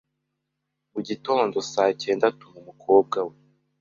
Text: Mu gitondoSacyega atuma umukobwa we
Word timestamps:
Mu 0.91 0.99
gitondoSacyega 1.07 2.23
atuma 2.31 2.55
umukobwa 2.61 3.17
we 3.27 3.35